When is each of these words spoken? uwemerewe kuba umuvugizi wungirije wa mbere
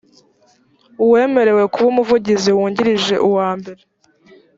uwemerewe 1.03 1.63
kuba 1.73 1.87
umuvugizi 1.93 2.49
wungirije 2.57 3.15
wa 3.35 3.49
mbere 3.59 3.81